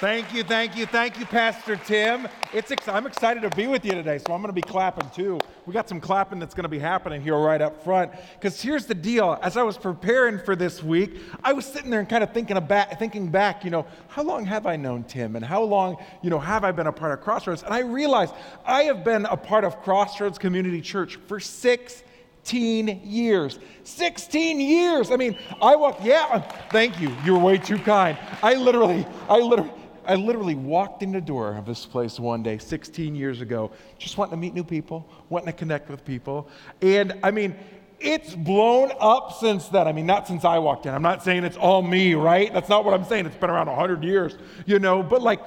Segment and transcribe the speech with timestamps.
[0.00, 2.26] Thank you, thank you, thank you, Pastor Tim.
[2.54, 5.10] It's ex- I'm excited to be with you today, so I'm going to be clapping
[5.10, 5.38] too.
[5.66, 8.10] We got some clapping that's going to be happening here right up front.
[8.32, 12.00] Because here's the deal: as I was preparing for this week, I was sitting there
[12.00, 13.62] and kind of thinking about, thinking back.
[13.62, 16.72] You know, how long have I known Tim, and how long, you know, have I
[16.72, 17.62] been a part of Crossroads?
[17.62, 18.32] And I realized
[18.64, 22.04] I have been a part of Crossroads Community Church for six.
[22.42, 23.58] 16 years.
[23.84, 25.10] 16 years.
[25.10, 26.40] I mean, I walked, yeah,
[26.70, 27.14] thank you.
[27.22, 28.16] You're way too kind.
[28.42, 29.70] I literally, I literally,
[30.10, 34.18] I literally walked in the door of this place one day, 16 years ago, just
[34.18, 36.48] wanting to meet new people, wanting to connect with people.
[36.82, 37.54] And I mean,
[38.00, 39.86] it's blown up since then.
[39.86, 40.94] I mean, not since I walked in.
[40.94, 42.52] I'm not saying it's all me, right?
[42.52, 43.26] That's not what I'm saying.
[43.26, 44.34] It's been around 100 years,
[44.66, 45.42] you know, but like,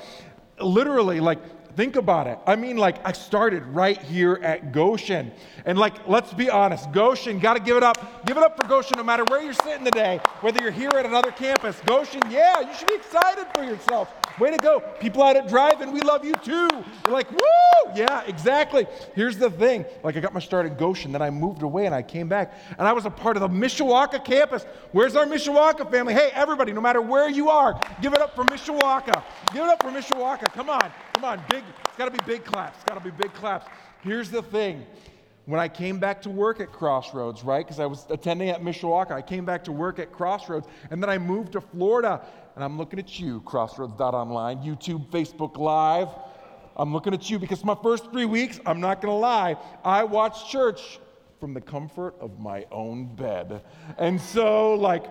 [0.60, 1.40] literally, like,
[1.76, 2.38] Think about it.
[2.46, 5.32] I mean, like, I started right here at Goshen.
[5.66, 8.26] And, like, let's be honest Goshen, got to give it up.
[8.26, 11.06] Give it up for Goshen no matter where you're sitting today, whether you're here at
[11.06, 11.80] another campus.
[11.88, 14.14] Goshen, yeah, you should be excited for yourself.
[14.40, 14.80] Way to go.
[15.00, 16.68] People out at driving, we love you too.
[17.06, 17.92] You're like, woo!
[17.96, 18.86] Yeah, exactly.
[19.16, 21.94] Here's the thing like, I got my start at Goshen, then I moved away and
[21.96, 22.54] I came back.
[22.78, 24.64] And I was a part of the Mishawaka campus.
[24.92, 26.14] Where's our Mishawaka family?
[26.14, 29.24] Hey, everybody, no matter where you are, give it up for Mishawaka.
[29.54, 30.52] Give it up for Mishawaka.
[30.54, 30.92] Come on.
[31.14, 32.78] Come on, big, it's got to be big claps.
[32.80, 33.68] It's got to be big claps.
[34.02, 34.84] Here's the thing.
[35.46, 39.12] When I came back to work at Crossroads, right, because I was attending at Mishawaka,
[39.12, 42.22] I came back to work at Crossroads, and then I moved to Florida,
[42.56, 46.08] and I'm looking at you, Crossroads.online, YouTube, Facebook Live.
[46.76, 50.06] I'm looking at you because my first three weeks, I'm not going to lie, I
[50.06, 50.98] watched church
[51.42, 53.62] from the comfort of my own bed.
[53.98, 55.06] And so, like,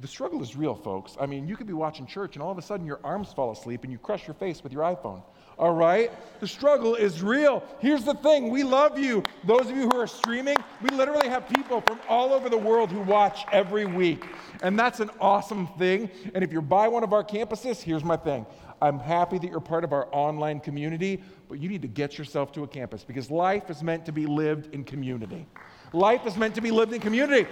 [0.00, 1.16] the struggle is real, folks.
[1.20, 3.52] I mean, you could be watching church and all of a sudden your arms fall
[3.52, 5.22] asleep and you crush your face with your iPhone.
[5.58, 6.10] All right?
[6.40, 7.62] The struggle is real.
[7.78, 9.22] Here's the thing we love you.
[9.44, 12.90] Those of you who are streaming, we literally have people from all over the world
[12.90, 14.24] who watch every week.
[14.62, 16.10] And that's an awesome thing.
[16.34, 18.44] And if you're by one of our campuses, here's my thing
[18.82, 22.52] I'm happy that you're part of our online community, but you need to get yourself
[22.52, 25.46] to a campus because life is meant to be lived in community.
[25.92, 27.46] Life is meant to be lived in community.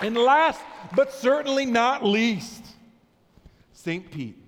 [0.00, 0.60] And last,
[0.96, 2.64] but certainly not least,
[3.74, 4.10] St.
[4.10, 4.42] Pete.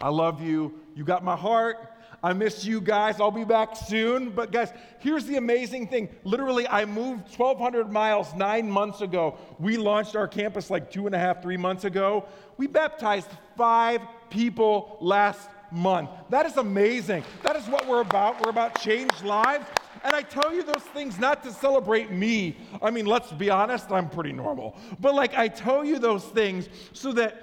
[0.00, 0.80] I love you.
[0.94, 1.76] You got my heart.
[2.24, 3.20] I miss you guys.
[3.20, 4.30] I'll be back soon.
[4.30, 6.08] But guys, here's the amazing thing.
[6.24, 9.36] Literally, I moved 1,200 miles nine months ago.
[9.60, 12.24] We launched our campus like two and a half, three months ago.
[12.56, 13.28] We baptized
[13.58, 14.00] five
[14.30, 16.08] people last month.
[16.30, 17.24] That is amazing.
[17.42, 18.40] That is what we're about.
[18.42, 19.66] We're about change lives.
[20.08, 22.56] And I tell you those things not to celebrate me.
[22.80, 24.74] I mean, let's be honest, I'm pretty normal.
[25.00, 27.42] But like, I tell you those things so that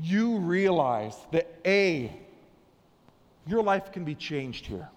[0.00, 2.14] you realize that A,
[3.48, 4.88] your life can be changed here.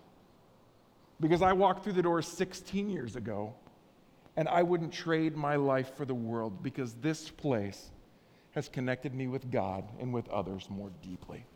[1.19, 3.55] Because I walked through the door 16 years ago,
[4.37, 7.89] and I wouldn't trade my life for the world because this place
[8.51, 11.47] has connected me with God and with others more deeply.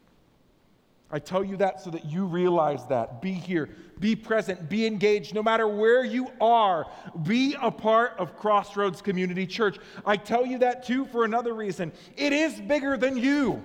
[1.11, 3.21] I tell you that so that you realize that.
[3.21, 6.85] Be here, be present, be engaged no matter where you are.
[7.23, 9.77] Be a part of Crossroads Community Church.
[10.05, 13.63] I tell you that too for another reason it is bigger than you.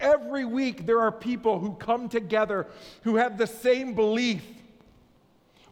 [0.00, 2.68] Every week, there are people who come together
[3.02, 4.42] who have the same belief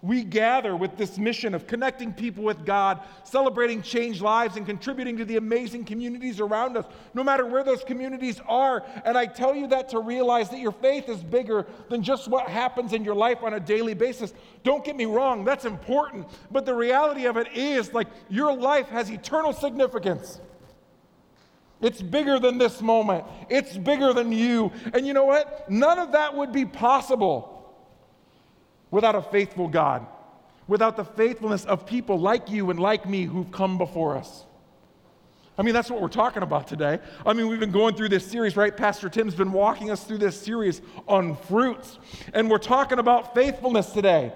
[0.06, 5.16] we gather with this mission of connecting people with God, celebrating changed lives, and contributing
[5.16, 6.84] to the amazing communities around us,
[7.14, 8.84] no matter where those communities are.
[9.04, 12.48] And I tell you that to realize that your faith is bigger than just what
[12.48, 14.32] happens in your life on a daily basis.
[14.62, 16.28] Don't get me wrong, that's important.
[16.52, 20.40] But the reality of it is, like, your life has eternal significance.
[21.80, 23.24] It's bigger than this moment.
[23.50, 24.70] It's bigger than you.
[24.94, 25.68] And you know what?
[25.70, 27.55] None of that would be possible
[28.96, 30.06] without a faithful God,
[30.66, 34.46] without the faithfulness of people like you and like me who've come before us.
[35.58, 36.98] I mean, that's what we're talking about today.
[37.24, 38.74] I mean, we've been going through this series, right?
[38.74, 41.98] Pastor Tim's been walking us through this series on fruits,
[42.32, 44.32] and we're talking about faithfulness today.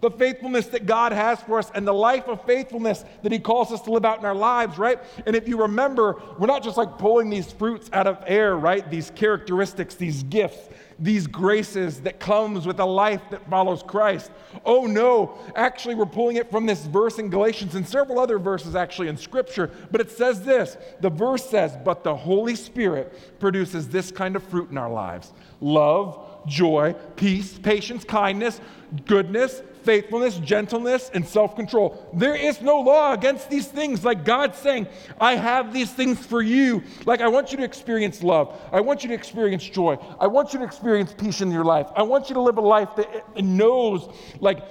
[0.00, 3.72] The faithfulness that God has for us and the life of faithfulness that He calls
[3.72, 4.98] us to live out in our lives, right?
[5.26, 8.88] And if you remember, we're not just like pulling these fruits out of air, right?
[8.88, 10.68] These characteristics, these gifts,
[10.98, 14.30] these graces that comes with a life that follows Christ.
[14.64, 18.74] Oh no, actually we're pulling it from this verse in Galatians and several other verses
[18.74, 20.76] actually in scripture, but it says this.
[21.00, 25.32] The verse says, "But the Holy Spirit produces this kind of fruit in our lives:
[25.60, 28.60] love, joy, peace, patience, kindness,
[29.06, 32.08] goodness, faithfulness, gentleness, and self control.
[32.12, 34.04] There is no law against these things.
[34.04, 34.86] Like God saying,
[35.20, 36.82] I have these things for you.
[37.06, 38.54] Like, I want you to experience love.
[38.72, 39.96] I want you to experience joy.
[40.20, 41.88] I want you to experience peace in your life.
[41.96, 44.64] I want you to live a life that knows, like,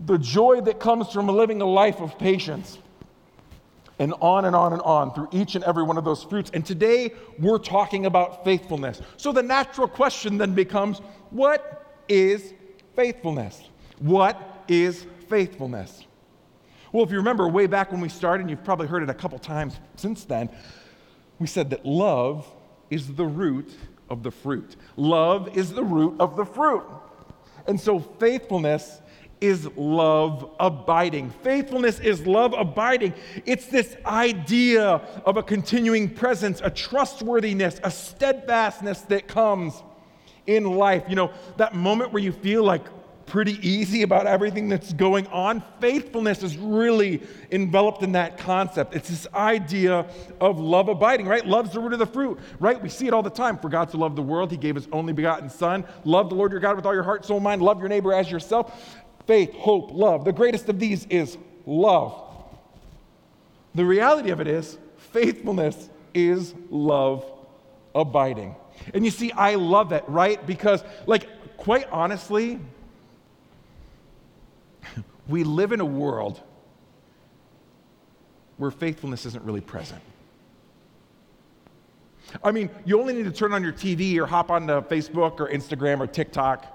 [0.00, 2.78] the joy that comes from living a life of patience
[3.98, 6.50] and on and on and on through each and every one of those fruits.
[6.54, 9.00] And today we're talking about faithfulness.
[9.16, 10.98] So the natural question then becomes
[11.30, 12.52] what is
[12.94, 13.62] faithfulness?
[13.98, 16.04] What is faithfulness?
[16.92, 19.14] Well, if you remember way back when we started, and you've probably heard it a
[19.14, 20.48] couple times since then,
[21.38, 22.46] we said that love
[22.90, 23.74] is the root
[24.08, 24.76] of the fruit.
[24.96, 26.84] Love is the root of the fruit.
[27.66, 29.00] And so faithfulness
[29.40, 31.30] is love abiding.
[31.42, 33.14] Faithfulness is love abiding.
[33.44, 34.86] It's this idea
[35.24, 39.82] of a continuing presence, a trustworthiness, a steadfastness that comes
[40.46, 41.04] in life.
[41.08, 42.84] You know, that moment where you feel like
[43.26, 48.94] pretty easy about everything that's going on, faithfulness is really enveloped in that concept.
[48.94, 50.06] It's this idea
[50.40, 51.44] of love abiding, right?
[51.44, 52.80] Love's the root of the fruit, right?
[52.80, 53.58] We see it all the time.
[53.58, 55.84] For God to love the world, he gave his only begotten son.
[56.04, 57.60] Love the Lord your God with all your heart, soul, mind.
[57.62, 60.24] Love your neighbor as yourself faith, hope, love.
[60.24, 61.36] The greatest of these is
[61.66, 62.14] love.
[63.74, 67.24] The reality of it is, faithfulness is love
[67.94, 68.54] abiding.
[68.94, 70.44] And you see, I love it, right?
[70.46, 72.60] Because, like, quite honestly,
[75.28, 76.40] we live in a world
[78.56, 80.00] where faithfulness isn't really present.
[82.42, 85.48] I mean, you only need to turn on your TV or hop onto Facebook or
[85.48, 86.66] Instagram or TikTok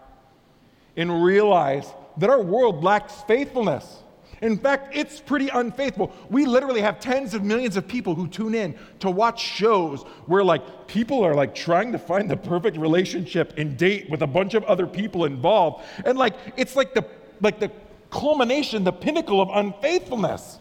[0.95, 1.85] and realize
[2.17, 3.99] that our world lacks faithfulness.
[4.41, 6.11] In fact, it's pretty unfaithful.
[6.31, 10.43] We literally have tens of millions of people who tune in to watch shows where
[10.43, 14.55] like people are like trying to find the perfect relationship and date with a bunch
[14.55, 15.85] of other people involved.
[16.05, 17.05] And like it's like the
[17.39, 17.71] like the
[18.09, 20.57] culmination, the pinnacle of unfaithfulness.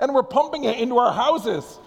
[0.00, 1.78] And we're pumping it into our houses.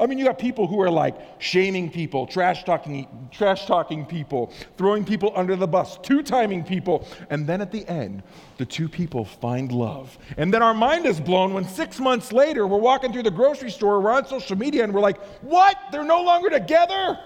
[0.00, 4.50] I mean, you got people who are like shaming people, trash talking, trash talking people,
[4.78, 8.22] throwing people under the bus, two timing people, and then at the end,
[8.56, 10.18] the two people find love.
[10.38, 13.70] And then our mind is blown when six months later we're walking through the grocery
[13.70, 15.76] store, we're on social media, and we're like, what?
[15.92, 17.18] They're no longer together?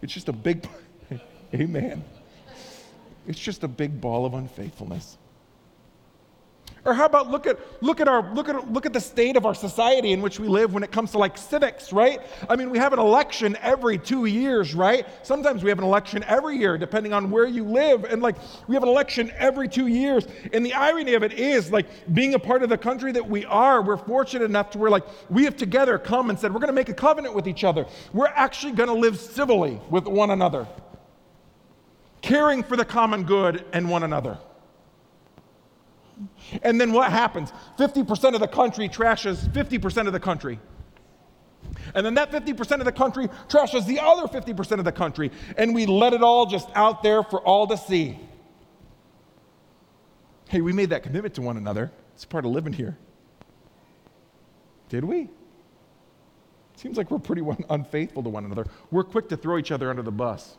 [0.00, 0.64] It's just a big,
[1.52, 2.04] amen.
[3.26, 5.16] It's just a big ball of unfaithfulness.
[6.84, 9.44] Or how about look at look at our look at look at the state of
[9.44, 12.20] our society in which we live when it comes to like civics, right?
[12.48, 15.06] I mean, we have an election every 2 years, right?
[15.22, 18.36] Sometimes we have an election every year depending on where you live and like
[18.66, 20.26] we have an election every 2 years.
[20.54, 23.44] And the irony of it is like being a part of the country that we
[23.44, 26.68] are, we're fortunate enough to where like we have together come and said we're going
[26.68, 27.84] to make a covenant with each other.
[28.14, 30.66] We're actually going to live civilly with one another.
[32.22, 34.38] Caring for the common good and one another.
[36.62, 37.52] And then what happens?
[37.78, 40.58] 50% of the country trashes 50% of the country.
[41.94, 45.30] And then that 50% of the country trashes the other 50% of the country.
[45.56, 48.18] And we let it all just out there for all to see.
[50.48, 51.92] Hey, we made that commitment to one another.
[52.14, 52.96] It's part of living here.
[54.88, 55.28] Did we?
[56.76, 58.66] Seems like we're pretty unfaithful to one another.
[58.90, 60.56] We're quick to throw each other under the bus.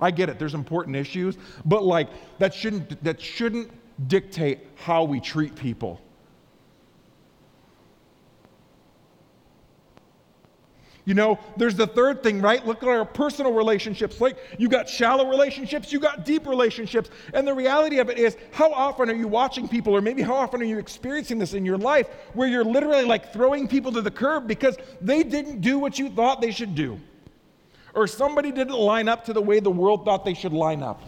[0.00, 0.38] I get it.
[0.38, 3.70] There's important issues, but like that shouldn't that shouldn't
[4.08, 6.00] dictate how we treat people.
[11.06, 12.64] You know, there's the third thing, right?
[12.64, 14.20] Look at our personal relationships.
[14.20, 17.10] Like, you got shallow relationships, you got deep relationships.
[17.34, 20.34] And the reality of it is, how often are you watching people, or maybe how
[20.34, 24.02] often are you experiencing this in your life, where you're literally like throwing people to
[24.02, 27.00] the curb because they didn't do what you thought they should do?
[27.94, 31.02] Or somebody didn't line up to the way the world thought they should line up.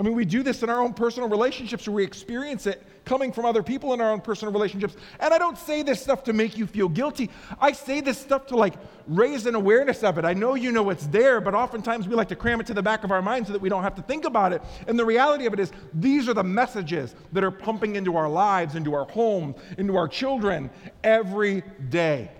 [0.00, 3.30] I mean, we do this in our own personal relationships, where we experience it coming
[3.32, 4.96] from other people in our own personal relationships.
[5.18, 7.28] And I don't say this stuff to make you feel guilty.
[7.60, 8.76] I say this stuff to like
[9.06, 10.24] raise an awareness of it.
[10.24, 12.82] I know you know it's there, but oftentimes we like to cram it to the
[12.82, 14.62] back of our mind so that we don't have to think about it.
[14.88, 18.28] And the reality of it is, these are the messages that are pumping into our
[18.30, 20.70] lives, into our homes, into our children
[21.04, 22.30] every day.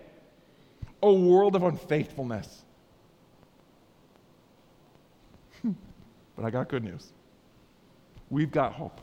[1.03, 2.65] A world of unfaithfulness.
[5.63, 7.13] but I got good news
[8.31, 9.01] we've got hope.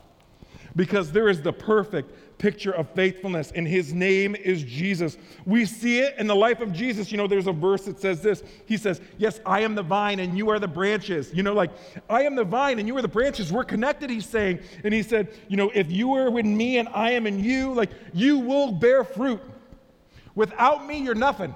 [0.75, 5.17] Because there is the perfect picture of faithfulness, and his name is Jesus.
[5.46, 7.12] We see it in the life of Jesus.
[7.12, 10.19] You know, there's a verse that says this He says, Yes, I am the vine,
[10.19, 11.31] and you are the branches.
[11.34, 11.72] You know, like,
[12.10, 13.51] I am the vine, and you are the branches.
[13.51, 14.60] We're connected, he's saying.
[14.84, 17.74] And he said, You know, if you are with me and I am in you,
[17.74, 19.41] like, you will bear fruit.
[20.36, 21.55] Without me, you're nothing.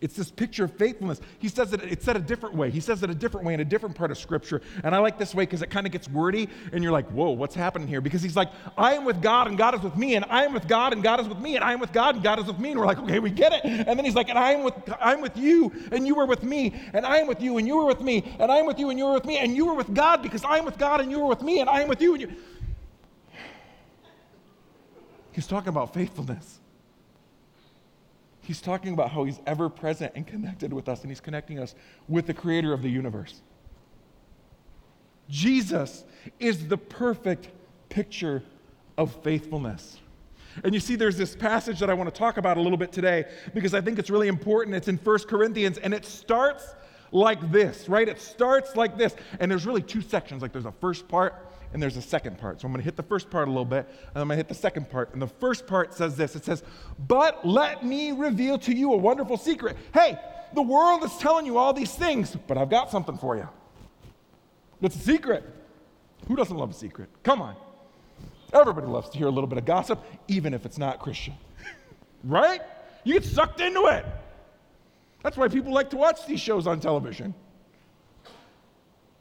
[0.00, 1.20] It's this picture of faithfulness.
[1.40, 2.70] He says it, it's said a different way.
[2.70, 4.60] He says it a different way in a different part of Scripture.
[4.84, 7.30] And I like this way because it kind of gets wordy and you're like, whoa,
[7.30, 8.00] what's happening here?
[8.00, 10.52] Because he's like, I am with God and God is with me, and I am
[10.52, 12.46] with God and God is with me, and I am with God and God is
[12.46, 12.70] with me.
[12.72, 13.60] And we're like, okay, we get it.
[13.64, 16.42] And then he's like, and I am with I'm with you, and you were with
[16.44, 18.78] me, and I am with you, and you were with me, and I am with
[18.78, 20.78] you, and you were with me, and you were with God because I am with
[20.78, 22.32] God and you were with me, and I am with you, and you.
[25.32, 26.58] He's talking about faithfulness
[28.48, 31.74] he's talking about how he's ever present and connected with us, and he's connecting us
[32.08, 33.42] with the creator of the universe.
[35.28, 36.04] Jesus
[36.40, 37.50] is the perfect
[37.90, 38.42] picture
[38.96, 39.98] of faithfulness.
[40.64, 42.90] And you see, there's this passage that I want to talk about a little bit
[42.90, 44.74] today because I think it's really important.
[44.74, 46.64] It's in First Corinthians, and it starts
[47.12, 48.08] like this, right?
[48.08, 49.14] It starts like this.
[49.40, 50.40] And there's really two sections.
[50.40, 51.34] Like there's a first part
[51.72, 52.60] and there's a second part.
[52.60, 54.36] So I'm going to hit the first part a little bit, and I'm going to
[54.36, 55.12] hit the second part.
[55.12, 56.62] And the first part says this it says,
[57.08, 59.76] But let me reveal to you a wonderful secret.
[59.92, 60.18] Hey,
[60.54, 63.48] the world is telling you all these things, but I've got something for you.
[64.80, 65.44] It's a secret.
[66.26, 67.08] Who doesn't love a secret?
[67.22, 67.54] Come on.
[68.52, 71.34] Everybody loves to hear a little bit of gossip, even if it's not Christian.
[72.24, 72.62] right?
[73.04, 74.06] You get sucked into it.
[75.22, 77.34] That's why people like to watch these shows on television.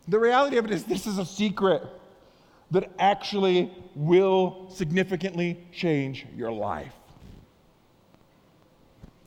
[0.08, 1.84] The reality of it is, this is a secret
[2.72, 6.94] that actually will significantly change your life.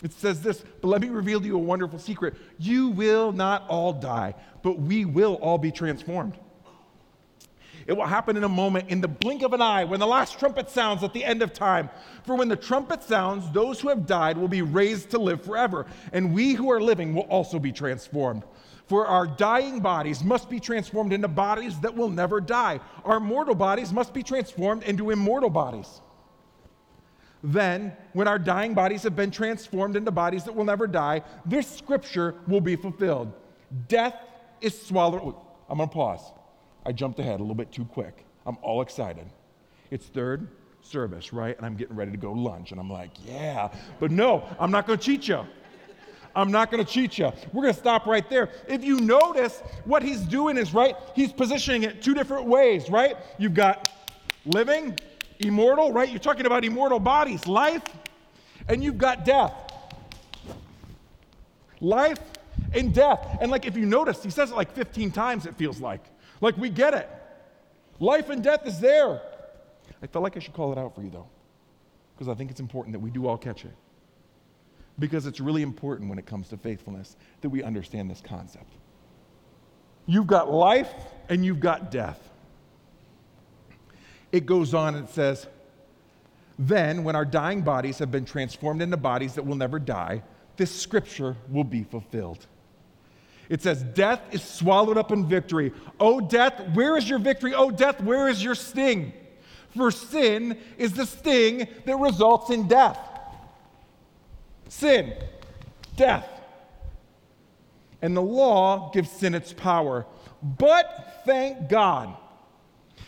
[0.02, 2.34] It says this, but let me reveal to you a wonderful secret.
[2.58, 6.34] You will not all die, but we will all be transformed.
[7.86, 10.38] It will happen in a moment, in the blink of an eye, when the last
[10.38, 11.90] trumpet sounds at the end of time.
[12.24, 15.86] For when the trumpet sounds, those who have died will be raised to live forever,
[16.12, 18.42] and we who are living will also be transformed.
[18.90, 22.80] For our dying bodies must be transformed into bodies that will never die.
[23.04, 26.00] Our mortal bodies must be transformed into immortal bodies.
[27.40, 31.68] Then, when our dying bodies have been transformed into bodies that will never die, this
[31.68, 33.32] scripture will be fulfilled.
[33.86, 34.16] Death
[34.60, 35.36] is swallowed.
[35.68, 36.22] I'm going to pause.
[36.84, 38.24] I jumped ahead a little bit too quick.
[38.44, 39.26] I'm all excited.
[39.92, 40.48] It's third
[40.80, 41.56] service, right?
[41.56, 42.72] And I'm getting ready to go lunch.
[42.72, 43.68] And I'm like, yeah.
[44.00, 45.46] But no, I'm not going to cheat you.
[46.34, 47.32] I'm not going to cheat you.
[47.52, 48.50] We're going to stop right there.
[48.68, 53.16] If you notice, what he's doing is, right, he's positioning it two different ways, right?
[53.38, 53.88] You've got
[54.46, 54.98] living,
[55.40, 56.08] immortal, right?
[56.08, 57.82] You're talking about immortal bodies, life,
[58.68, 59.52] and you've got death.
[61.80, 62.18] Life
[62.74, 63.38] and death.
[63.40, 66.00] And like if you notice, he says it like 15 times, it feels like.
[66.40, 67.08] Like we get it.
[67.98, 69.20] Life and death is there.
[70.02, 71.26] I felt like I should call it out for you though,
[72.14, 73.74] because I think it's important that we do all catch it
[75.00, 78.72] because it's really important when it comes to faithfulness that we understand this concept.
[80.06, 80.92] You've got life
[81.28, 82.20] and you've got death.
[84.30, 85.48] It goes on and says,
[86.58, 90.22] Then, when our dying bodies have been transformed into bodies that will never die,
[90.56, 92.46] this scripture will be fulfilled.
[93.48, 95.72] It says, Death is swallowed up in victory.
[95.98, 97.54] Oh, death, where is your victory?
[97.54, 99.14] Oh, death, where is your sting?
[99.76, 102.98] For sin is the sting that results in death
[104.70, 105.12] sin,
[105.96, 106.26] death.
[108.00, 110.06] And the law gives sin its power.
[110.42, 112.16] But thank God,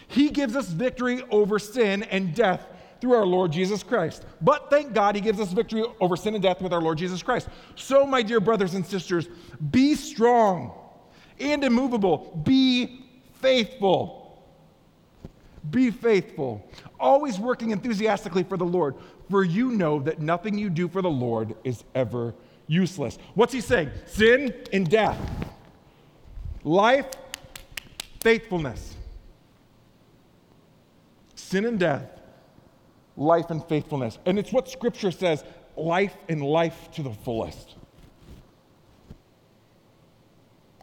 [0.09, 2.66] He gives us victory over sin and death
[3.00, 4.25] through our Lord Jesus Christ.
[4.42, 7.23] But thank God, He gives us victory over sin and death with our Lord Jesus
[7.23, 7.49] Christ.
[7.76, 9.28] So, my dear brothers and sisters,
[9.71, 10.73] be strong
[11.40, 12.42] and immovable.
[12.45, 13.07] Be
[13.40, 14.21] faithful.
[15.71, 16.69] Be faithful.
[17.00, 18.97] Always working enthusiastically for the Lord,
[19.32, 22.34] for you know that nothing you do for the Lord is ever
[22.66, 23.16] useless.
[23.34, 23.90] What's he saying?
[24.06, 25.18] Sin and death,
[26.64, 27.06] life,
[28.20, 28.94] faithfulness.
[31.34, 32.06] Sin and death,
[33.16, 34.18] life and faithfulness.
[34.26, 35.42] And it's what scripture says
[35.78, 37.76] life and life to the fullest.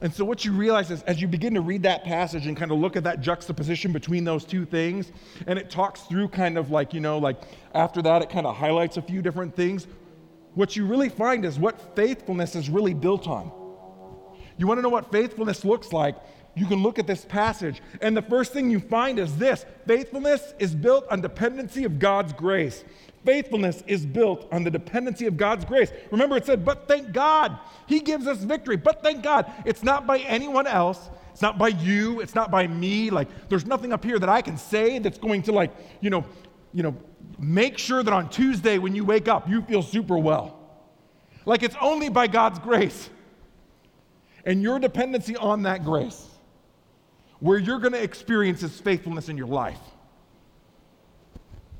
[0.01, 2.72] And so, what you realize is, as you begin to read that passage and kind
[2.72, 5.12] of look at that juxtaposition between those two things,
[5.46, 7.41] and it talks through kind of like, you know, like
[7.74, 9.88] after that, it kind of highlights a few different things.
[10.56, 13.51] What you really find is what faithfulness is really built on.
[14.58, 16.15] You want to know what faithfulness looks like?
[16.56, 20.53] You can look at this passage, and the first thing you find is this faithfulness
[20.60, 22.86] is built on dependency of God's grace.
[23.26, 25.92] Faithfulness is built on the dependency of God's grace.
[26.12, 28.78] Remember, it said, but thank God, He gives us victory.
[28.78, 31.10] But thank God, it's not by anyone else.
[31.34, 32.22] It's not by you.
[32.22, 33.10] It's not by me.
[33.10, 36.26] Like, there's nothing up here that I can say that's going to, like, you know,
[36.74, 36.96] you know,
[37.38, 40.58] make sure that on Tuesday when you wake up, you feel super well.
[41.46, 43.10] Like, it's only by God's grace
[44.46, 46.26] and your dependency on that grace
[47.40, 49.80] where you're going to experience His faithfulness in your life.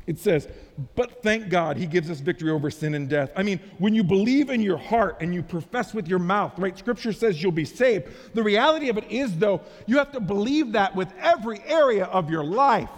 [0.08, 0.48] It says,
[0.96, 3.32] but thank God he gives us victory over sin and death.
[3.36, 6.78] I mean, when you believe in your heart and you profess with your mouth, right?
[6.78, 8.08] Scripture says you'll be saved.
[8.34, 12.30] The reality of it is, though, you have to believe that with every area of
[12.30, 12.90] your life.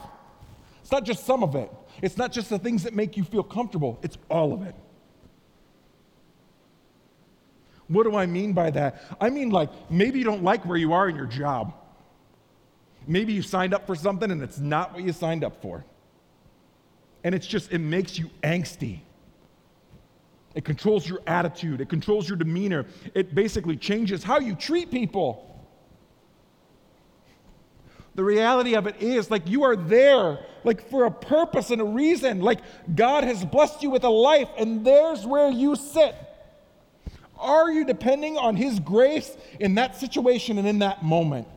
[0.82, 1.72] It's not just some of it,
[2.04, 4.76] it's not just the things that make you feel comfortable, it's all of it.
[7.88, 9.02] What do I mean by that?
[9.20, 11.74] I mean, like, maybe you don't like where you are in your job.
[13.08, 15.84] Maybe you signed up for something and it's not what you signed up for
[17.24, 19.00] and it's just, it makes you angsty.
[20.56, 25.48] It controls your attitude, it controls your demeanor, it basically changes how you treat people.
[28.16, 31.86] The reality of it is, like, you are there, like, for a purpose and a
[31.86, 32.42] reason.
[32.42, 32.60] Like,
[32.94, 36.14] God has blessed you with a life, and there's where you sit.
[37.40, 41.48] Are you depending on His grace in that situation and in that moment?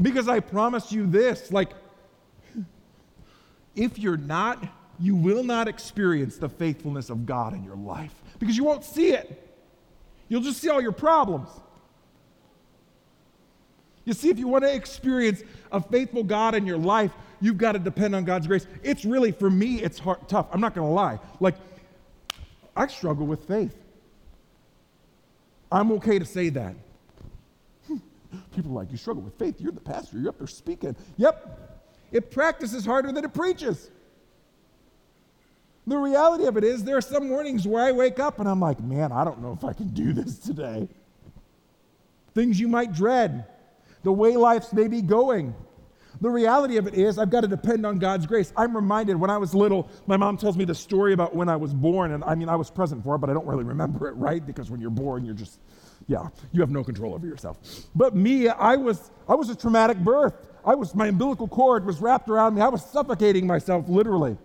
[0.00, 1.70] Because I promise you this, like,
[3.76, 4.62] if you're not,
[4.98, 9.12] you will not experience the faithfulness of God in your life because you won't see
[9.12, 9.46] it.
[10.28, 11.48] You'll just see all your problems.
[14.04, 17.72] You see, if you want to experience a faithful God in your life, you've got
[17.72, 18.66] to depend on God's grace.
[18.82, 20.46] It's really, for me, it's hard, tough.
[20.52, 21.18] I'm not going to lie.
[21.38, 21.54] Like,
[22.76, 23.74] I struggle with faith.
[25.70, 26.74] I'm okay to say that.
[28.54, 29.60] People are like, You struggle with faith.
[29.60, 30.18] You're the pastor.
[30.18, 30.96] You're up there speaking.
[31.16, 31.69] Yep.
[32.12, 33.90] It practices harder than it preaches.
[35.86, 38.60] The reality of it is, there are some mornings where I wake up and I'm
[38.60, 40.88] like, man, I don't know if I can do this today.
[42.34, 43.46] Things you might dread,
[44.02, 45.54] the way life's maybe going.
[46.20, 48.52] The reality of it is, I've got to depend on God's grace.
[48.56, 51.56] I'm reminded when I was little, my mom tells me the story about when I
[51.56, 54.06] was born, and I mean, I was present for it, but I don't really remember
[54.08, 54.44] it, right?
[54.44, 55.60] Because when you're born, you're just,
[56.08, 57.58] yeah, you have no control over yourself.
[57.94, 60.34] But me, I was, I was a traumatic birth.
[60.64, 62.60] I was, my umbilical cord was wrapped around me.
[62.62, 64.36] I was suffocating myself, literally.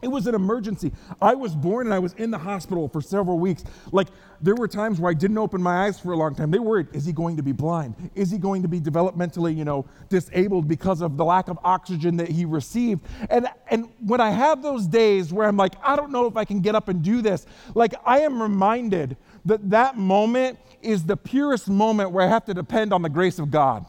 [0.00, 0.90] It was an emergency.
[1.20, 3.62] I was born and I was in the hospital for several weeks.
[3.92, 4.08] Like,
[4.40, 6.50] there were times where I didn't open my eyes for a long time.
[6.50, 8.10] They worried, is he going to be blind?
[8.16, 12.16] Is he going to be developmentally, you know, disabled because of the lack of oxygen
[12.16, 13.04] that he received?
[13.30, 16.44] And, and when I have those days where I'm like, I don't know if I
[16.44, 21.16] can get up and do this, like, I am reminded that that moment is the
[21.16, 23.86] purest moment where I have to depend on the grace of God.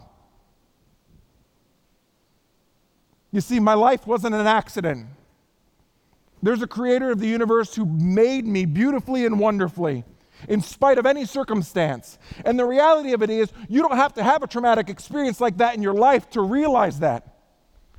[3.33, 5.07] You see, my life wasn't an accident.
[6.43, 10.05] There's a creator of the universe who made me beautifully and wonderfully
[10.47, 12.19] in spite of any circumstance.
[12.45, 15.57] And the reality of it is, you don't have to have a traumatic experience like
[15.57, 17.25] that in your life to realize that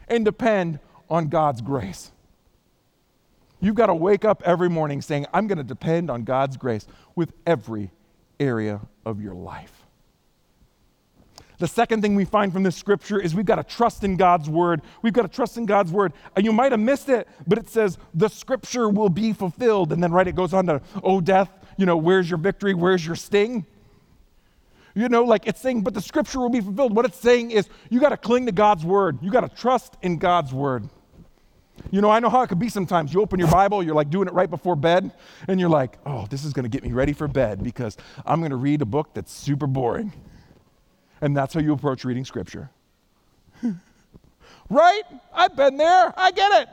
[0.08, 0.78] and depend
[1.10, 2.12] on God's grace.
[3.60, 6.86] You've got to wake up every morning saying, I'm going to depend on God's grace
[7.16, 7.90] with every
[8.38, 9.83] area of your life.
[11.64, 14.50] The second thing we find from this scripture is we've got to trust in God's
[14.50, 14.82] word.
[15.00, 16.12] We've got to trust in God's word.
[16.36, 19.90] And you might have missed it, but it says, the scripture will be fulfilled.
[19.90, 21.48] And then, right, it goes on to, oh, death,
[21.78, 22.74] you know, where's your victory?
[22.74, 23.64] Where's your sting?
[24.94, 26.94] You know, like it's saying, but the scripture will be fulfilled.
[26.94, 29.16] What it's saying is, you got to cling to God's word.
[29.22, 30.86] You got to trust in God's word.
[31.90, 33.14] You know, I know how it could be sometimes.
[33.14, 35.10] You open your Bible, you're like doing it right before bed,
[35.48, 37.96] and you're like, oh, this is going to get me ready for bed because
[38.26, 40.12] I'm going to read a book that's super boring.
[41.20, 42.70] And that's how you approach reading Scripture.
[44.68, 45.02] right?
[45.32, 46.12] I've been there.
[46.16, 46.68] I get it.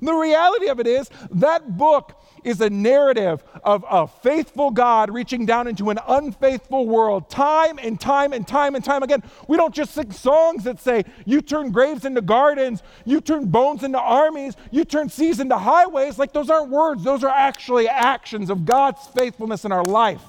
[0.00, 5.46] The reality of it is that book is a narrative of a faithful God reaching
[5.46, 9.22] down into an unfaithful world time and time and time and time again.
[9.46, 13.84] We don't just sing songs that say, You turn graves into gardens, you turn bones
[13.84, 16.18] into armies, you turn seas into highways.
[16.18, 20.22] Like those aren't words, those are actually actions of God's faithfulness in our life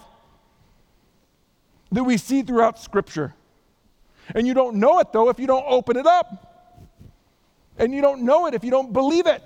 [1.93, 3.33] that we see throughout Scripture.
[4.35, 6.49] And you don't know it, though, if you don't open it up.
[7.77, 9.41] And you don't know it if you don't believe it.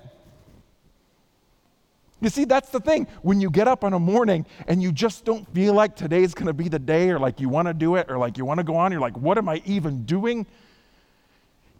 [2.20, 3.06] You see, that's the thing.
[3.22, 6.46] When you get up on a morning and you just don't feel like today's going
[6.46, 8.58] to be the day, or like you want to do it, or like you want
[8.58, 10.46] to go on, you're like, what am I even doing?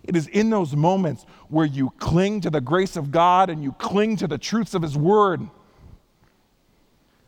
[0.05, 3.73] It is in those moments where you cling to the grace of God and you
[3.73, 5.43] cling to the truths of His Word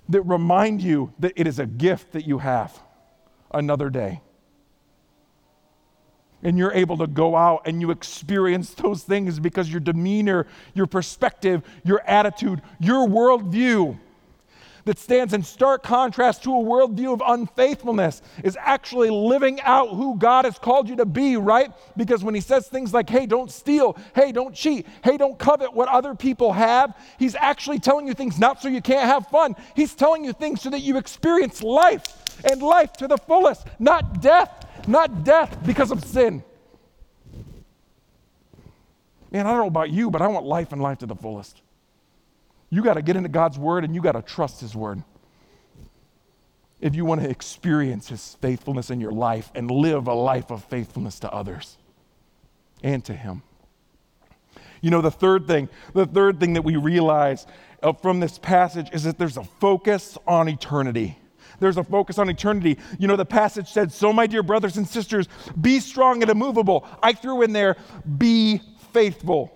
[0.09, 2.81] that remind you that it is a gift that you have
[3.53, 4.21] another day.
[6.43, 10.87] And you're able to go out and you experience those things because your demeanor, your
[10.87, 13.99] perspective, your attitude, your worldview
[14.87, 20.17] that stands in stark contrast to a worldview of unfaithfulness is actually living out who
[20.17, 21.71] God has called you to be, right?
[21.99, 25.71] Because when he says things like, hey, don't steal, hey, don't cheat, hey, don't covet
[25.75, 29.55] what other people have, he's actually telling you things not so you can't have fun.
[29.77, 34.21] He's telling you things so that you experience life and life to the fullest, not
[34.21, 36.43] death, not death because of sin.
[39.31, 41.63] Man, I don't know about you, but I want life and life to the fullest.
[42.69, 45.03] You got to get into God's word and you got to trust his word.
[46.81, 50.65] If you want to experience his faithfulness in your life and live a life of
[50.65, 51.77] faithfulness to others
[52.83, 53.43] and to him.
[54.81, 57.47] You know, the third thing, the third thing that we realize
[57.83, 61.19] uh, from this passage is that there's a focus on eternity.
[61.61, 62.79] There's a focus on eternity.
[62.99, 65.29] You know, the passage said, So, my dear brothers and sisters,
[65.61, 66.87] be strong and immovable.
[67.03, 67.77] I threw in there,
[68.19, 68.61] be
[68.93, 69.53] faithful.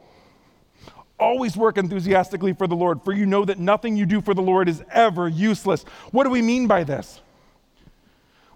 [1.19, 4.43] Always work enthusiastically for the Lord, for you know that nothing you do for the
[4.43, 5.85] Lord is ever useless.
[6.12, 7.21] What do we mean by this?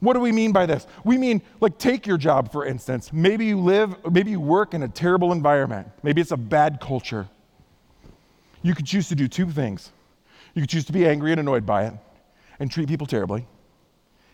[0.01, 0.87] What do we mean by this?
[1.03, 3.13] We mean, like, take your job, for instance.
[3.13, 5.89] Maybe you live, maybe you work in a terrible environment.
[6.05, 7.27] Maybe it's a bad culture.
[8.63, 9.91] You could choose to do two things.
[10.55, 11.95] You could choose to be angry and annoyed by it,
[12.61, 13.47] and treat people terribly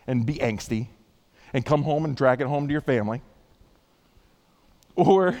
[0.07, 0.87] and be angsty
[1.53, 3.21] and come home and drag it home to your family.
[4.95, 5.37] Or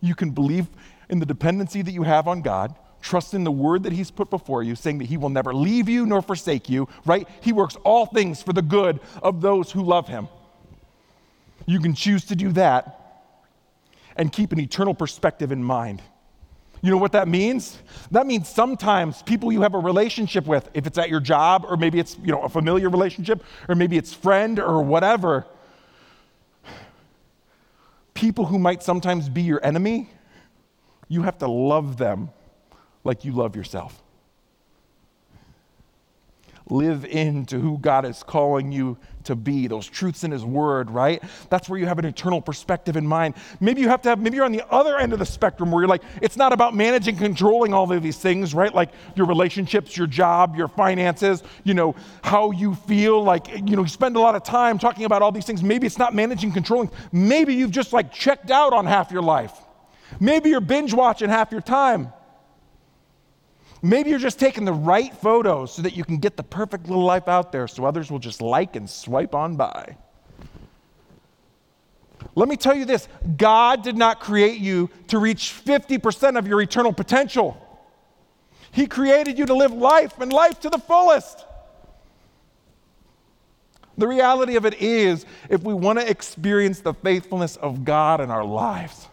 [0.00, 0.66] you can believe
[1.10, 4.30] in the dependency that you have on God, trust in the word that He's put
[4.30, 7.28] before you, saying that He will never leave you nor forsake you, right?
[7.40, 10.28] He works all things for the good of those who love Him.
[11.66, 13.00] You can choose to do that
[14.16, 16.00] and keep an eternal perspective in mind.
[16.84, 17.78] You know what that means?
[18.10, 21.78] That means sometimes people you have a relationship with, if it's at your job or
[21.78, 25.46] maybe it's, you know, a familiar relationship or maybe it's friend or whatever,
[28.12, 30.10] people who might sometimes be your enemy,
[31.08, 32.28] you have to love them
[33.02, 34.03] like you love yourself
[36.70, 41.22] live into who God is calling you to be, those truths in His Word, right?
[41.50, 43.34] That's where you have an eternal perspective in mind.
[43.60, 45.82] Maybe you have to have, maybe you're on the other end of the spectrum where
[45.82, 48.74] you're like, it's not about managing, controlling all of these things, right?
[48.74, 53.22] Like your relationships, your job, your finances, you know, how you feel.
[53.22, 55.62] Like, you know, you spend a lot of time talking about all these things.
[55.62, 56.90] Maybe it's not managing, controlling.
[57.12, 59.54] Maybe you've just like checked out on half your life.
[60.20, 62.12] Maybe you're binge watching half your time.
[63.84, 67.04] Maybe you're just taking the right photos so that you can get the perfect little
[67.04, 69.94] life out there so others will just like and swipe on by.
[72.34, 76.62] Let me tell you this God did not create you to reach 50% of your
[76.62, 77.60] eternal potential.
[78.72, 81.44] He created you to live life and life to the fullest.
[83.98, 88.30] The reality of it is, if we want to experience the faithfulness of God in
[88.30, 89.08] our lives,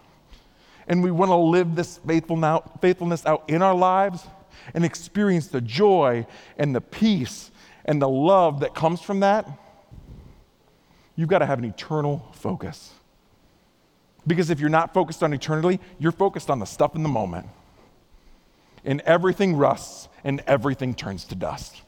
[0.88, 4.26] and we want to live this faithfulness out in our lives,
[4.74, 6.26] and experience the joy
[6.58, 7.52] and the peace
[7.86, 9.48] and the love that comes from that,
[11.16, 12.92] you've got to have an eternal focus.
[14.28, 17.48] Because if you're not focused on eternity, you're focused on the stuff in the moment.
[18.86, 21.82] And everything rusts and everything turns to dust.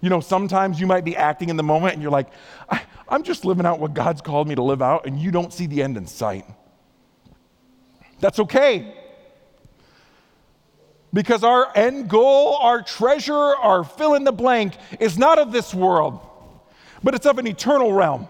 [0.00, 2.28] You know, sometimes you might be acting in the moment and you're like,
[2.70, 5.52] I, am just living out what God's called me to live out, and you don't
[5.52, 6.44] see the end in sight.
[8.20, 8.94] That's okay.
[11.12, 15.74] Because our end goal, our treasure, our fill in the blank is not of this
[15.74, 16.20] world,
[17.02, 18.28] but it's of an eternal realm.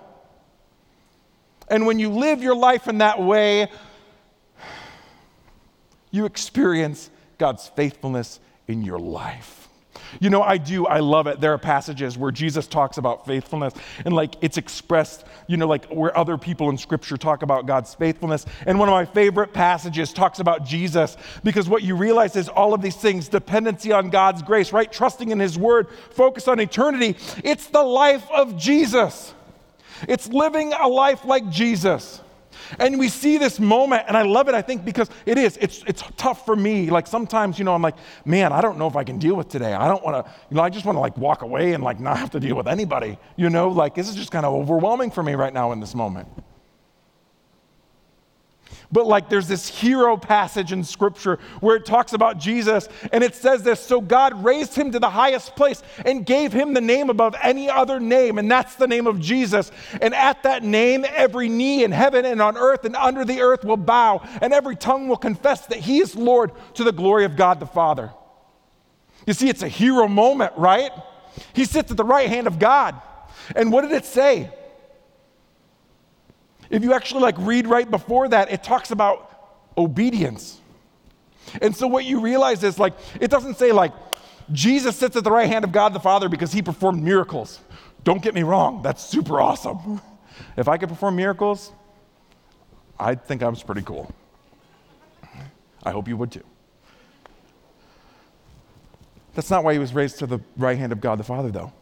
[1.68, 3.70] And when you live your life in that way,
[6.10, 8.38] you experience God's faithfulness
[8.68, 9.57] in your life.
[10.20, 10.86] You know, I do.
[10.86, 11.40] I love it.
[11.40, 15.86] There are passages where Jesus talks about faithfulness and like it's expressed, you know, like
[15.86, 18.46] where other people in scripture talk about God's faithfulness.
[18.66, 22.74] And one of my favorite passages talks about Jesus because what you realize is all
[22.74, 24.90] of these things dependency on God's grace, right?
[24.90, 27.16] Trusting in his word, focus on eternity.
[27.44, 29.34] It's the life of Jesus.
[30.08, 32.20] It's living a life like Jesus.
[32.78, 35.56] And we see this moment, and I love it, I think, because it is.
[35.58, 36.90] It's, it's tough for me.
[36.90, 39.48] Like sometimes, you know, I'm like, man, I don't know if I can deal with
[39.48, 39.72] today.
[39.72, 42.00] I don't want to, you know, I just want to like walk away and like
[42.00, 43.18] not have to deal with anybody.
[43.36, 45.94] You know, like this is just kind of overwhelming for me right now in this
[45.94, 46.28] moment.
[48.90, 53.34] But like there's this hero passage in scripture where it talks about Jesus and it
[53.34, 57.10] says this so God raised him to the highest place and gave him the name
[57.10, 59.70] above any other name and that's the name of Jesus
[60.00, 63.62] and at that name every knee in heaven and on earth and under the earth
[63.62, 67.36] will bow and every tongue will confess that he is Lord to the glory of
[67.36, 68.12] God the Father.
[69.26, 70.92] You see it's a hero moment, right?
[71.52, 72.98] He sits at the right hand of God.
[73.54, 74.50] And what did it say?
[76.70, 79.26] If you actually like read right before that, it talks about
[79.76, 80.60] obedience.
[81.62, 83.92] And so what you realize is like it doesn't say like
[84.52, 87.58] Jesus sits at the right hand of God the Father because he performed miracles.
[88.04, 90.00] Don't get me wrong, that's super awesome.
[90.56, 91.72] If I could perform miracles,
[92.96, 94.12] I'd think I was pretty cool.
[95.82, 96.44] I hope you would too.
[99.34, 101.72] That's not why he was raised to the right hand of God the Father, though.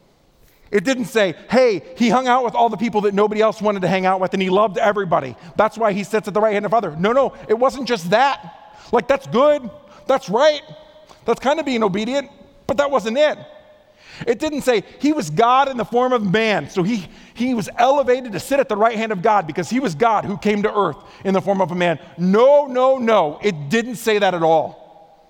[0.71, 3.81] It didn't say, hey, he hung out with all the people that nobody else wanted
[3.83, 5.35] to hang out with and he loved everybody.
[5.55, 6.95] That's why he sits at the right hand of Father.
[6.97, 8.55] No, no, it wasn't just that.
[8.91, 9.69] Like, that's good.
[10.07, 10.61] That's right.
[11.25, 12.29] That's kind of being obedient,
[12.67, 13.37] but that wasn't it.
[14.25, 16.69] It didn't say he was God in the form of man.
[16.69, 19.79] So he, he was elevated to sit at the right hand of God because he
[19.79, 21.99] was God who came to earth in the form of a man.
[22.17, 23.39] No, no, no.
[23.43, 25.29] It didn't say that at all.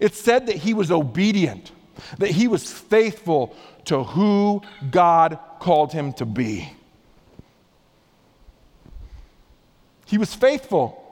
[0.00, 1.72] It said that he was obedient
[2.18, 3.54] that he was faithful
[3.86, 6.70] to who God called him to be.
[10.06, 11.02] He was faithful.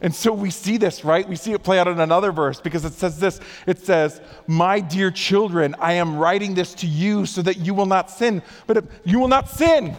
[0.00, 1.28] And so we see this, right?
[1.28, 4.78] We see it play out in another verse because it says this it says, My
[4.80, 8.42] dear children, I am writing this to you so that you will not sin.
[8.68, 9.96] But you will not sin,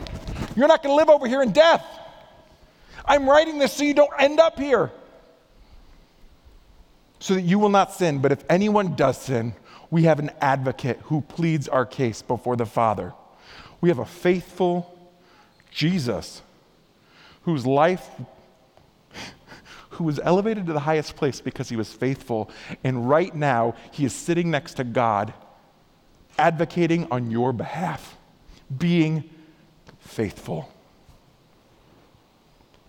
[0.55, 1.85] you're not going to live over here in death.
[3.05, 4.91] I'm writing this so you don't end up here
[7.19, 8.19] so that you will not sin.
[8.19, 9.53] But if anyone does sin,
[9.91, 13.13] we have an advocate who pleads our case before the Father.
[13.81, 14.95] We have a faithful
[15.71, 16.41] Jesus
[17.43, 18.07] whose life,
[19.91, 22.49] who was elevated to the highest place because he was faithful.
[22.83, 25.33] And right now, he is sitting next to God,
[26.37, 28.15] advocating on your behalf,
[28.77, 29.29] being
[29.99, 30.71] faithful.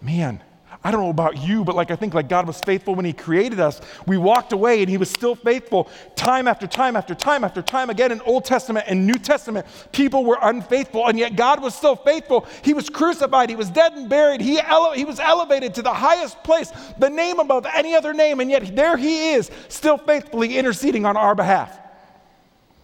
[0.03, 0.43] Man,
[0.83, 3.13] I don't know about you, but like I think like God was faithful when he
[3.13, 3.81] created us.
[4.07, 7.91] We walked away and he was still faithful time after time after time after time
[7.91, 9.67] again in Old Testament and New Testament.
[9.93, 12.47] People were unfaithful and yet God was still faithful.
[12.63, 14.41] He was crucified, he was dead and buried.
[14.41, 18.41] He ele- he was elevated to the highest place, the name above any other name
[18.41, 21.79] and yet there he is still faithfully interceding on our behalf.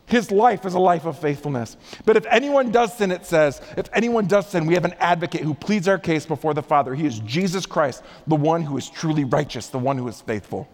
[0.07, 1.77] His life is a life of faithfulness.
[2.05, 5.41] But if anyone does sin, it says, if anyone does sin, we have an advocate
[5.43, 6.95] who pleads our case before the Father.
[6.95, 10.69] He is Jesus Christ, the one who is truly righteous, the one who is faithful.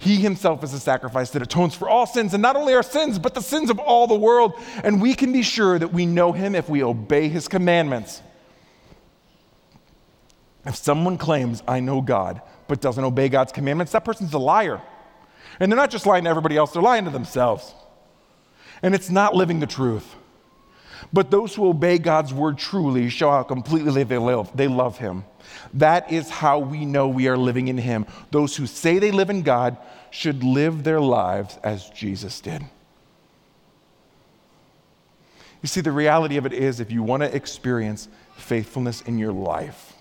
[0.00, 3.18] He himself is a sacrifice that atones for all sins, and not only our sins,
[3.18, 4.54] but the sins of all the world.
[4.82, 8.22] And we can be sure that we know him if we obey his commandments.
[10.66, 14.82] If someone claims, I know God, but doesn't obey God's commandments, that person's a liar.
[15.60, 17.72] And they're not just lying to everybody else, they're lying to themselves
[18.84, 20.14] and it's not living the truth.
[21.10, 25.24] But those who obey God's word truly show how completely they love, they love Him.
[25.72, 28.04] That is how we know we are living in Him.
[28.30, 29.78] Those who say they live in God
[30.10, 32.60] should live their lives as Jesus did.
[35.62, 39.32] You see, the reality of it is if you want to experience faithfulness in your
[39.32, 39.94] life,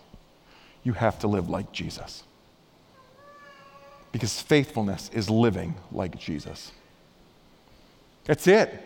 [0.84, 2.24] you have to live like Jesus.
[4.12, 6.74] Because faithfulness is living like Jesus.
[8.26, 8.80] That's it.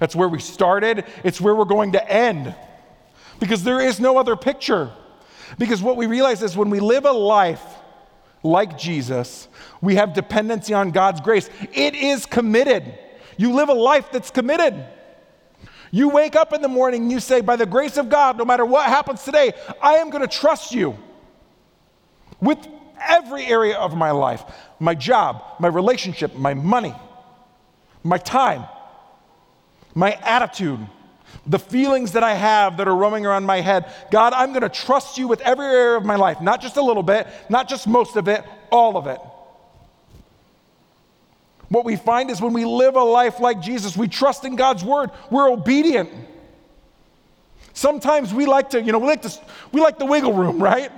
[0.00, 2.54] That's where we started, it's where we're going to end.
[3.38, 4.90] Because there is no other picture.
[5.58, 7.62] Because what we realize is when we live a life
[8.42, 9.46] like Jesus,
[9.80, 11.48] we have dependency on God's grace.
[11.72, 12.98] It is committed.
[13.36, 14.84] You live a life that's committed.
[15.92, 18.64] You wake up in the morning, you say, By the grace of God, no matter
[18.64, 20.98] what happens today, I am going to trust you
[22.40, 22.58] with
[23.00, 24.42] every area of my life
[24.80, 26.94] my job, my relationship, my money,
[28.06, 28.64] my time,
[29.94, 30.78] my attitude,
[31.46, 33.86] the feelings that I have that are roaming around my head.
[34.10, 36.82] God, I'm going to trust you with every area of my life, not just a
[36.82, 39.20] little bit, not just most of it, all of it.
[41.68, 44.84] What we find is when we live a life like Jesus, we trust in God's
[44.84, 46.08] word, we're obedient.
[47.72, 49.32] Sometimes we like to, you know, we like to,
[49.72, 50.90] we like the wiggle room, right?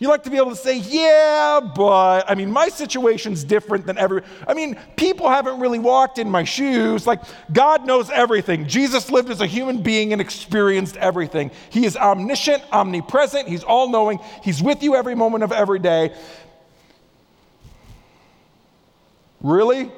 [0.00, 3.98] You like to be able to say, yeah, but I mean, my situation's different than
[3.98, 4.22] every.
[4.48, 7.06] I mean, people haven't really walked in my shoes.
[7.06, 7.20] Like,
[7.52, 8.66] God knows everything.
[8.66, 11.50] Jesus lived as a human being and experienced everything.
[11.68, 16.14] He is omniscient, omnipresent, He's all knowing, He's with you every moment of every day.
[19.42, 19.92] Really?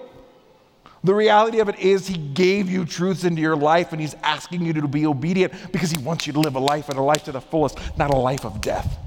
[1.04, 4.62] The reality of it is, He gave you truths into your life, and He's asking
[4.66, 7.22] you to be obedient because He wants you to live a life and a life
[7.24, 8.98] to the fullest, not a life of death.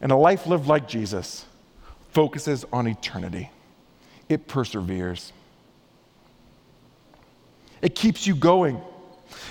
[0.00, 1.44] And a life lived like Jesus
[2.12, 3.50] focuses on eternity,
[4.28, 5.32] it perseveres,
[7.82, 8.80] it keeps you going.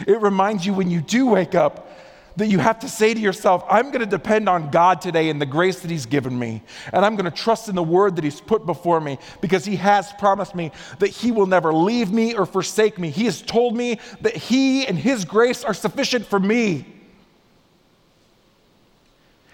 [0.05, 1.89] It reminds you when you do wake up
[2.35, 5.41] that you have to say to yourself, I'm going to depend on God today and
[5.41, 6.61] the grace that He's given me.
[6.91, 9.77] And I'm going to trust in the word that He's put before me because He
[9.77, 13.09] has promised me that He will never leave me or forsake me.
[13.09, 16.85] He has told me that He and His grace are sufficient for me.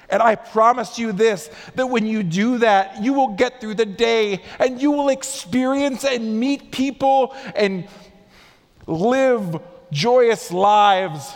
[0.09, 3.85] And I promise you this that when you do that, you will get through the
[3.85, 7.87] day and you will experience and meet people and
[8.87, 9.59] live
[9.91, 11.33] joyous lives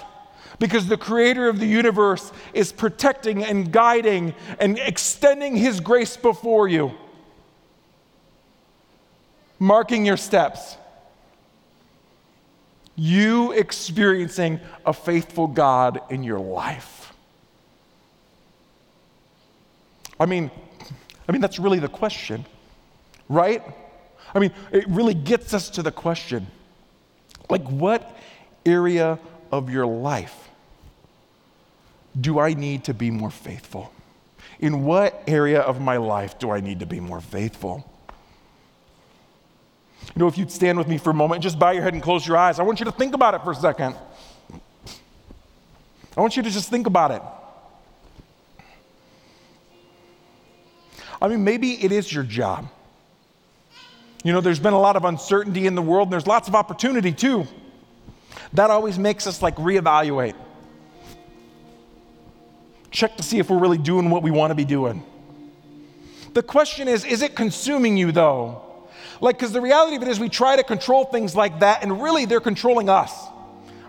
[0.59, 6.67] because the creator of the universe is protecting and guiding and extending his grace before
[6.67, 6.91] you,
[9.57, 10.75] marking your steps.
[12.95, 16.98] You experiencing a faithful God in your life.
[20.19, 20.51] I mean,
[21.27, 22.45] I mean, that's really the question,
[23.29, 23.63] right?
[24.35, 26.47] I mean, it really gets us to the question
[27.49, 28.15] like, what
[28.65, 29.17] area
[29.51, 30.49] of your life
[32.19, 33.91] do I need to be more faithful?
[34.59, 37.89] In what area of my life do I need to be more faithful?
[40.13, 42.03] You know, if you'd stand with me for a moment, just bow your head and
[42.03, 42.59] close your eyes.
[42.59, 43.95] I want you to think about it for a second.
[46.15, 47.21] I want you to just think about it.
[51.21, 52.69] I mean, maybe it is your job.
[54.23, 56.55] You know, there's been a lot of uncertainty in the world, and there's lots of
[56.55, 57.45] opportunity too.
[58.53, 60.35] That always makes us like reevaluate.
[62.91, 65.03] Check to see if we're really doing what we want to be doing.
[66.33, 68.63] The question is, is it consuming you though?
[69.21, 72.01] Like, because the reality of it is, we try to control things like that, and
[72.01, 73.13] really they're controlling us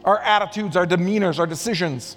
[0.05, 2.16] our attitudes, our demeanors, our decisions.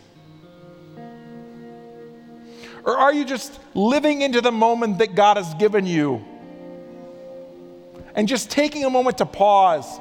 [2.85, 6.23] Or are you just living into the moment that God has given you?
[8.15, 9.99] And just taking a moment to pause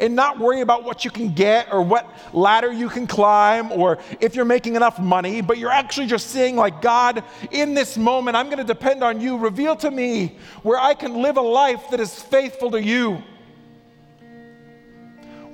[0.00, 3.98] and not worry about what you can get or what ladder you can climb or
[4.20, 8.36] if you're making enough money, but you're actually just saying, like, God, in this moment,
[8.36, 9.36] I'm going to depend on you.
[9.36, 13.22] Reveal to me where I can live a life that is faithful to you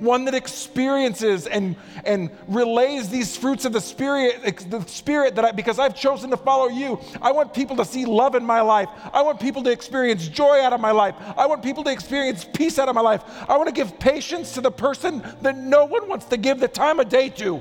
[0.01, 5.53] one that experiences and, and relays these fruits of the Spirit, the Spirit that I,
[5.53, 8.89] because I've chosen to follow you, I want people to see love in my life.
[9.13, 11.15] I want people to experience joy out of my life.
[11.37, 13.23] I want people to experience peace out of my life.
[13.49, 16.69] I want to give patience to the person that no one wants to give the
[16.69, 17.61] time of day to.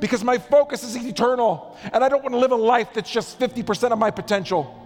[0.00, 3.38] Because my focus is eternal, and I don't want to live a life that's just
[3.40, 4.80] 50% of my potential.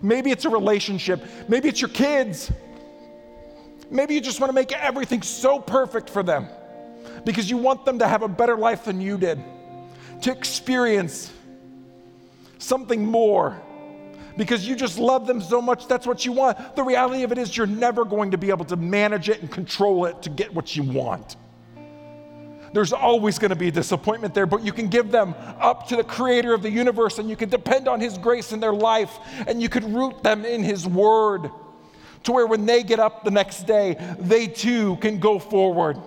[0.00, 1.22] Maybe it's a relationship.
[1.48, 2.50] Maybe it's your kids.
[3.92, 6.48] Maybe you just want to make everything so perfect for them
[7.26, 9.38] because you want them to have a better life than you did,
[10.22, 11.30] to experience
[12.56, 13.60] something more
[14.38, 15.86] because you just love them so much.
[15.88, 16.74] That's what you want.
[16.74, 19.50] The reality of it is, you're never going to be able to manage it and
[19.50, 21.36] control it to get what you want.
[22.72, 26.04] There's always going to be disappointment there, but you can give them up to the
[26.04, 29.60] creator of the universe and you can depend on his grace in their life and
[29.60, 31.50] you can root them in his word
[32.24, 35.98] to where when they get up the next day, they too can go forward.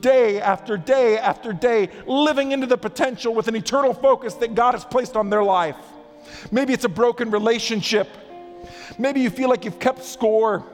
[0.00, 4.74] Day after day after day, living into the potential with an eternal focus that God
[4.74, 5.76] has placed on their life.
[6.50, 8.08] Maybe it's a broken relationship.
[8.98, 10.64] Maybe you feel like you've kept score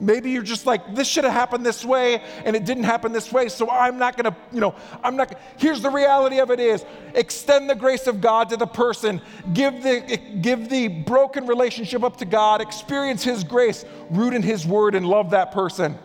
[0.00, 3.30] maybe you're just like this should have happened this way and it didn't happen this
[3.32, 6.60] way so i'm not going to you know i'm not here's the reality of it
[6.60, 9.20] is extend the grace of god to the person
[9.52, 14.66] give the give the broken relationship up to god experience his grace root in his
[14.66, 15.96] word and love that person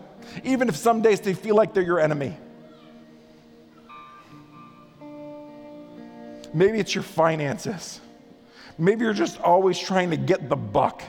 [0.44, 2.36] even if some days they feel like they're your enemy
[6.54, 8.00] maybe it's your finances
[8.78, 11.02] maybe you're just always trying to get the buck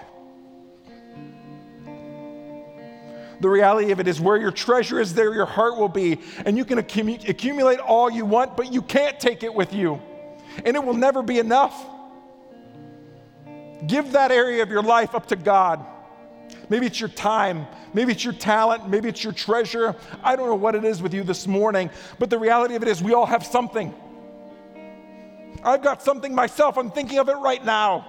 [3.40, 6.18] The reality of it is where your treasure is, there your heart will be.
[6.44, 10.00] And you can accumu- accumulate all you want, but you can't take it with you.
[10.64, 11.86] And it will never be enough.
[13.86, 15.82] Give that area of your life up to God.
[16.68, 17.66] Maybe it's your time.
[17.94, 18.90] Maybe it's your talent.
[18.90, 19.96] Maybe it's your treasure.
[20.22, 22.88] I don't know what it is with you this morning, but the reality of it
[22.88, 23.94] is we all have something.
[25.64, 26.76] I've got something myself.
[26.76, 28.06] I'm thinking of it right now.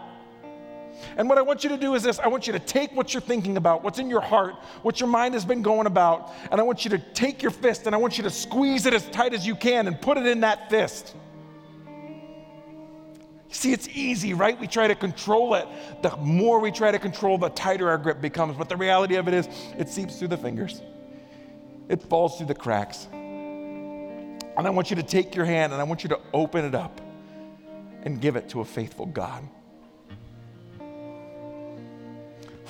[1.18, 3.14] And what I want you to do is this I want you to take what
[3.14, 6.60] you're thinking about, what's in your heart, what your mind has been going about, and
[6.60, 9.06] I want you to take your fist and I want you to squeeze it as
[9.10, 11.16] tight as you can and put it in that fist.
[13.54, 14.58] See, it's easy, right?
[14.58, 15.68] We try to control it.
[16.02, 18.56] The more we try to control, the tighter our grip becomes.
[18.56, 20.82] But the reality of it is, it seeps through the fingers,
[21.90, 23.08] it falls through the cracks.
[24.58, 26.76] And I want you to take your hand and I want you to open it
[26.76, 27.02] up
[28.04, 29.44] and give it to a faithful God.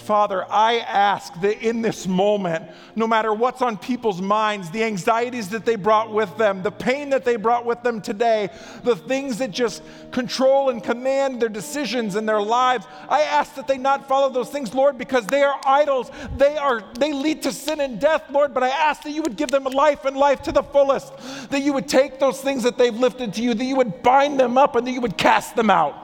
[0.01, 5.49] Father, I ask that in this moment, no matter what's on people's minds, the anxieties
[5.49, 8.49] that they brought with them, the pain that they brought with them today,
[8.83, 13.67] the things that just control and command their decisions and their lives, I ask that
[13.67, 16.11] they not follow those things, Lord, because they are idols.
[16.37, 19.37] They are they lead to sin and death, Lord, but I ask that you would
[19.37, 21.13] give them life and life to the fullest.
[21.49, 24.39] That you would take those things that they've lifted to you, that you would bind
[24.39, 25.95] them up and that you would cast them out.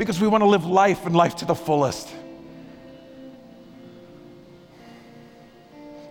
[0.00, 2.08] because we want to live life and life to the fullest.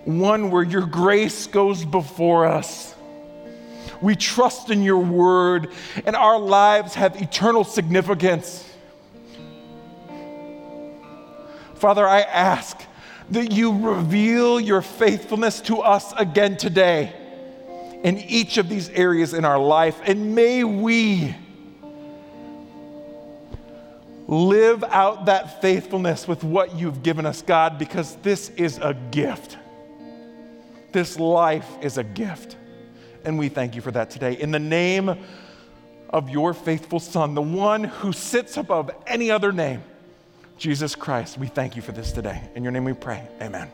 [0.06, 2.94] One where your grace goes before us.
[4.00, 5.72] We trust in your word,
[6.06, 8.64] and our lives have eternal significance.
[11.74, 12.80] Father, I ask
[13.32, 17.12] that you reveal your faithfulness to us again today
[18.04, 21.34] in each of these areas in our life, and may we
[24.30, 29.58] live out that faithfulness with what you've given us, God, because this is a gift.
[30.92, 32.56] This life is a gift.
[33.26, 34.40] And we thank you for that today.
[34.40, 35.16] In the name
[36.12, 39.82] of your faithful Son, the one who sits above any other name,
[40.60, 42.48] Jesus Christ, we thank you for this today.
[42.54, 43.28] In your name we pray.
[43.42, 43.70] Amen.